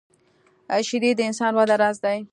شیدې 0.87 1.11
د 1.15 1.19
انساني 1.29 1.55
وده 1.57 1.75
راز 1.81 1.97
دي 2.03 2.19